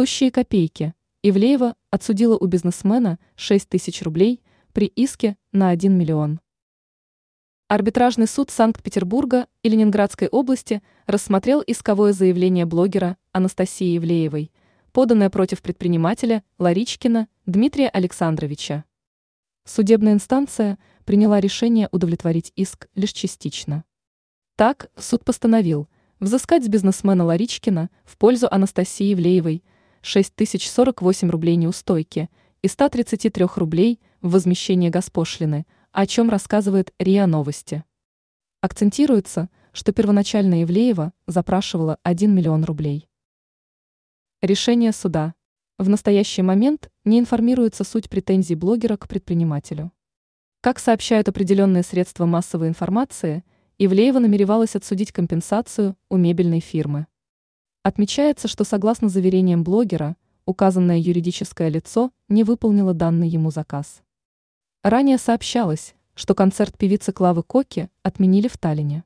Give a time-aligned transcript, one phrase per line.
[0.00, 0.94] Сущие копейки.
[1.22, 4.40] Ивлеева отсудила у бизнесмена 6 тысяч рублей
[4.72, 6.40] при иске на 1 миллион.
[7.68, 14.50] Арбитражный суд Санкт-Петербурга и Ленинградской области рассмотрел исковое заявление блогера Анастасии Ивлеевой,
[14.92, 18.86] поданное против предпринимателя Ларичкина Дмитрия Александровича.
[19.66, 23.84] Судебная инстанция приняла решение удовлетворить иск лишь частично.
[24.56, 25.90] Так, суд постановил
[26.20, 29.62] взыскать с бизнесмена Ларичкина в пользу Анастасии Ивлеевой
[30.02, 32.30] 6048 рублей неустойки
[32.62, 37.84] и 133 рублей в возмещение госпошлины, о чем рассказывает РИА Новости.
[38.60, 43.08] Акцентируется, что первоначально Ивлеева запрашивала 1 миллион рублей.
[44.42, 45.34] Решение суда.
[45.78, 49.92] В настоящий момент не информируется суть претензий блогера к предпринимателю.
[50.60, 53.44] Как сообщают определенные средства массовой информации,
[53.78, 57.06] Ивлеева намеревалась отсудить компенсацию у мебельной фирмы.
[57.82, 64.02] Отмечается, что согласно заверениям блогера, указанное юридическое лицо не выполнило данный ему заказ.
[64.82, 69.04] Ранее сообщалось, что концерт певицы Клавы Коки отменили в Таллине.